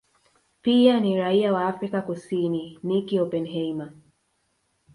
Pia 0.61 0.99
ni 0.99 1.17
raia 1.19 1.53
wa 1.53 1.65
Afrika 1.67 2.01
Kusini 2.01 2.79
Nicky 2.83 3.19
Oppenheimer 3.19 3.91